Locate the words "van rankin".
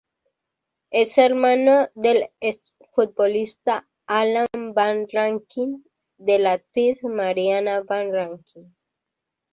4.73-5.85, 7.83-8.75